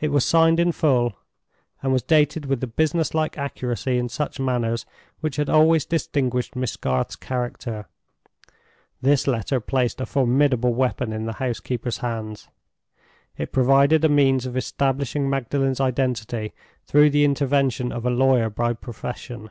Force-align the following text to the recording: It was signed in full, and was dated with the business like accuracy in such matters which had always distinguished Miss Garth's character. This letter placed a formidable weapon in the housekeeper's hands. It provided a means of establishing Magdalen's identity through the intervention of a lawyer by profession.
It 0.00 0.12
was 0.12 0.24
signed 0.24 0.60
in 0.60 0.70
full, 0.70 1.14
and 1.82 1.92
was 1.92 2.04
dated 2.04 2.46
with 2.46 2.60
the 2.60 2.68
business 2.68 3.12
like 3.12 3.36
accuracy 3.36 3.98
in 3.98 4.08
such 4.08 4.38
matters 4.38 4.86
which 5.18 5.34
had 5.34 5.48
always 5.50 5.84
distinguished 5.84 6.54
Miss 6.54 6.76
Garth's 6.76 7.16
character. 7.16 7.86
This 9.00 9.26
letter 9.26 9.58
placed 9.58 10.00
a 10.00 10.06
formidable 10.06 10.72
weapon 10.74 11.12
in 11.12 11.26
the 11.26 11.32
housekeeper's 11.42 11.98
hands. 11.98 12.46
It 13.36 13.50
provided 13.50 14.04
a 14.04 14.08
means 14.08 14.46
of 14.46 14.56
establishing 14.56 15.28
Magdalen's 15.28 15.80
identity 15.80 16.52
through 16.84 17.10
the 17.10 17.24
intervention 17.24 17.90
of 17.90 18.06
a 18.06 18.10
lawyer 18.10 18.48
by 18.48 18.74
profession. 18.74 19.50